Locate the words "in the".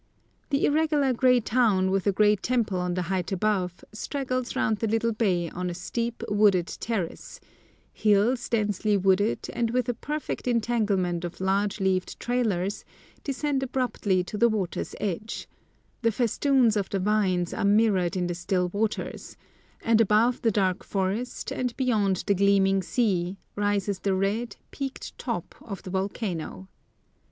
18.17-18.33